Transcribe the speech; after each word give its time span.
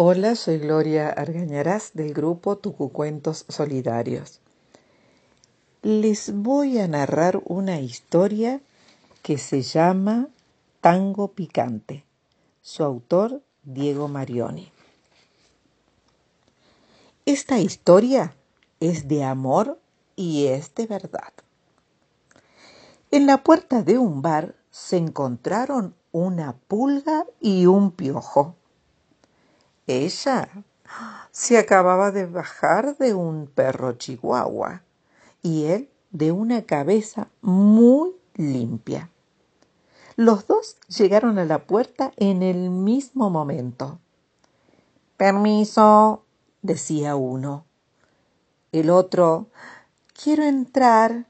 Hola, 0.00 0.36
soy 0.36 0.58
Gloria 0.58 1.08
Argañarás 1.08 1.90
del 1.92 2.14
grupo 2.14 2.56
Tucucuentos 2.56 3.44
Solidarios. 3.48 4.38
Les 5.82 6.32
voy 6.32 6.78
a 6.78 6.86
narrar 6.86 7.42
una 7.44 7.80
historia 7.80 8.60
que 9.22 9.38
se 9.38 9.62
llama 9.62 10.28
Tango 10.80 11.32
Picante. 11.32 12.04
Su 12.62 12.84
autor, 12.84 13.42
Diego 13.64 14.06
Marioni. 14.06 14.70
Esta 17.26 17.58
historia 17.58 18.36
es 18.78 19.08
de 19.08 19.24
amor 19.24 19.80
y 20.14 20.46
es 20.46 20.76
de 20.76 20.86
verdad. 20.86 21.32
En 23.10 23.26
la 23.26 23.42
puerta 23.42 23.82
de 23.82 23.98
un 23.98 24.22
bar 24.22 24.54
se 24.70 24.96
encontraron 24.96 25.96
una 26.12 26.56
pulga 26.56 27.26
y 27.40 27.66
un 27.66 27.90
piojo. 27.90 28.57
Ella 29.88 30.50
se 31.30 31.56
acababa 31.56 32.10
de 32.12 32.26
bajar 32.26 32.98
de 32.98 33.14
un 33.14 33.46
perro 33.46 33.92
chihuahua 33.92 34.82
y 35.42 35.64
él 35.64 35.88
de 36.10 36.30
una 36.30 36.66
cabeza 36.66 37.28
muy 37.40 38.12
limpia. 38.34 39.10
Los 40.14 40.46
dos 40.46 40.76
llegaron 40.88 41.38
a 41.38 41.46
la 41.46 41.64
puerta 41.66 42.12
en 42.18 42.42
el 42.42 42.68
mismo 42.68 43.30
momento. 43.30 43.98
Permiso, 45.16 46.22
decía 46.60 47.16
uno. 47.16 47.64
El 48.72 48.90
otro, 48.90 49.48
quiero 50.12 50.44
entrar. 50.44 51.26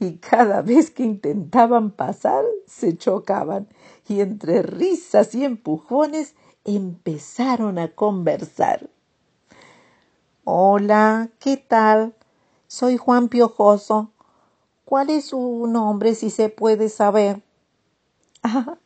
Y 0.00 0.16
cada 0.16 0.62
vez 0.62 0.90
que 0.90 1.04
intentaban 1.04 1.92
pasar, 1.92 2.44
se 2.66 2.98
chocaban, 2.98 3.68
y 4.08 4.20
entre 4.20 4.62
risas 4.62 5.34
y 5.34 5.44
empujones 5.44 6.34
empezaron 6.64 7.78
a 7.78 7.88
conversar. 7.94 8.90
Hola, 10.44 11.30
¿qué 11.38 11.56
tal? 11.56 12.14
Soy 12.66 12.96
Juan 12.96 13.28
Piojoso. 13.28 14.10
¿Cuál 14.84 15.10
es 15.10 15.26
su 15.26 15.66
nombre 15.66 16.14
si 16.14 16.30
se 16.30 16.48
puede 16.48 16.88
saber? 16.88 17.42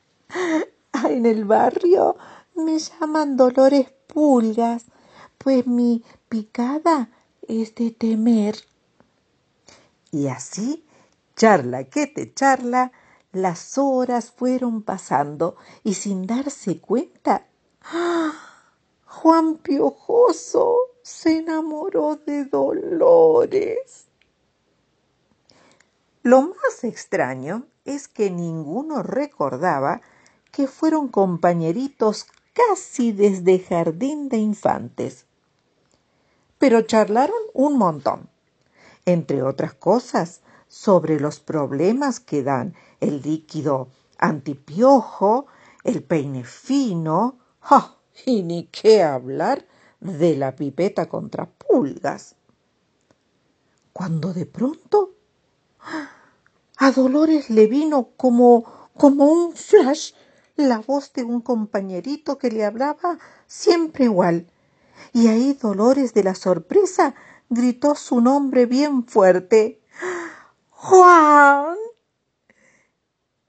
Ah, 0.97 1.11
en 1.11 1.27
el 1.27 1.45
barrio 1.45 2.17
me 2.55 2.79
llaman 2.79 3.37
Dolores 3.37 3.91
Pulgas, 4.07 4.85
pues 5.39 5.67
mi 5.67 6.05
picada 6.29 7.11
es 7.49 7.75
de 7.75 7.91
temer. 7.91 8.57
Y 10.13 10.29
así, 10.29 10.85
charla 11.37 11.85
que 11.85 12.07
te 12.07 12.33
charla, 12.33 12.93
las 13.33 13.77
horas 13.77 14.31
fueron 14.31 14.83
pasando 14.83 15.57
y 15.83 15.95
sin 15.95 16.27
darse 16.27 16.79
cuenta 16.81 17.47
Juan 19.07 19.57
Piojoso 19.59 20.77
se 21.03 21.39
enamoró 21.39 22.17
de 22.17 22.47
Dolores. 22.47 24.07
Lo 26.23 26.43
más 26.43 26.85
extraño 26.85 27.67
es 27.85 28.09
que 28.09 28.31
ninguno 28.31 29.03
recordaba 29.03 30.01
que 30.51 30.67
fueron 30.67 31.09
compañeritos 31.09 32.27
casi 32.55 33.13
desde 33.13 33.59
jardín 33.59 34.31
de 34.31 34.39
infantes. 34.39 35.27
Pero 36.59 36.83
charlaron 36.83 37.37
un 37.53 37.77
montón, 37.77 38.31
entre 39.05 39.43
otras 39.43 39.75
cosas, 39.75 40.41
sobre 40.69 41.21
los 41.21 41.41
problemas 41.41 42.19
que 42.21 42.43
dan 42.43 42.75
el 43.01 43.21
líquido 43.21 43.89
antipiojo, 44.17 45.47
el 45.83 46.03
peine 46.03 46.45
fino, 46.45 47.44
y 48.27 48.43
ni 48.43 48.67
qué 48.67 49.03
hablar 49.03 49.67
de 50.01 50.37
la 50.37 50.55
pipeta 50.55 51.09
contra 51.09 51.47
pulgas. 51.47 52.37
Cuando 53.93 54.33
de 54.33 54.47
pronto 54.47 55.15
a 56.77 56.91
Dolores 56.91 57.51
le 57.51 57.67
vino 57.67 58.11
como, 58.17 58.91
como 58.97 59.27
un 59.27 59.53
flash 59.55 60.13
la 60.57 60.79
voz 60.79 61.13
de 61.13 61.25
un 61.25 61.41
compañerito 61.41 62.39
que 62.39 62.51
le 62.51 62.65
hablaba 62.65 63.19
siempre 63.47 64.05
igual. 64.05 64.47
Y 65.13 65.29
ahí 65.29 65.55
Dolores 65.55 66.15
de 66.15 66.25
la 66.25 66.35
sorpresa 66.35 67.15
gritó 67.49 67.95
su 67.95 68.21
nombre 68.21 68.67
bien 68.67 69.05
fuerte. 69.07 69.81
Juan. 70.71 71.77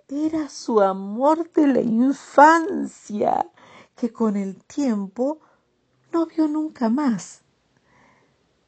Era 0.08 0.50
su 0.50 0.82
amor 0.82 1.52
de 1.52 1.68
la 1.68 1.82
infancia 1.82 3.52
que 3.96 4.12
con 4.12 4.36
el 4.36 4.64
tiempo 4.64 5.40
no 6.12 6.26
vio 6.26 6.48
nunca 6.48 6.90
más. 6.90 7.42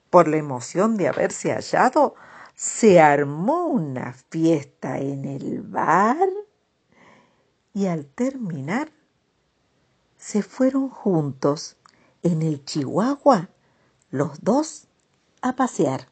Por 0.09 0.27
la 0.27 0.37
emoción 0.37 0.97
de 0.97 1.07
haberse 1.07 1.51
hallado, 1.51 2.15
se 2.55 2.99
armó 2.99 3.67
una 3.67 4.13
fiesta 4.13 4.97
en 4.99 5.25
el 5.25 5.61
bar 5.61 6.29
y 7.73 7.85
al 7.85 8.07
terminar 8.07 8.91
se 10.17 10.41
fueron 10.41 10.89
juntos 10.89 11.77
en 12.23 12.41
el 12.41 12.65
Chihuahua 12.65 13.49
los 14.09 14.43
dos 14.43 14.87
a 15.41 15.55
pasear. 15.55 16.07